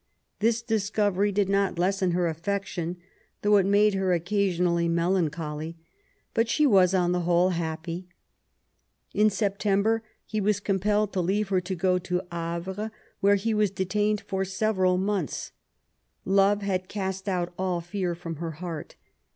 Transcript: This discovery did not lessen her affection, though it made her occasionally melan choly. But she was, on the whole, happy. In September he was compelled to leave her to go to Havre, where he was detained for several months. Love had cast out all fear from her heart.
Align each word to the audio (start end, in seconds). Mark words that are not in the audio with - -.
This 0.39 0.63
discovery 0.63 1.31
did 1.31 1.47
not 1.47 1.77
lessen 1.77 2.09
her 2.09 2.25
affection, 2.27 2.97
though 3.43 3.57
it 3.57 3.67
made 3.67 3.93
her 3.93 4.13
occasionally 4.13 4.89
melan 4.89 5.29
choly. 5.29 5.75
But 6.33 6.49
she 6.49 6.65
was, 6.65 6.95
on 6.95 7.11
the 7.11 7.19
whole, 7.19 7.49
happy. 7.49 8.07
In 9.13 9.29
September 9.29 10.01
he 10.25 10.41
was 10.41 10.59
compelled 10.59 11.13
to 11.13 11.21
leave 11.21 11.49
her 11.49 11.61
to 11.61 11.75
go 11.75 11.99
to 11.99 12.19
Havre, 12.31 12.89
where 13.19 13.35
he 13.35 13.53
was 13.53 13.69
detained 13.69 14.21
for 14.21 14.43
several 14.43 14.97
months. 14.97 15.51
Love 16.25 16.63
had 16.63 16.89
cast 16.89 17.29
out 17.29 17.53
all 17.55 17.79
fear 17.79 18.15
from 18.15 18.37
her 18.37 18.53
heart. 18.53 18.95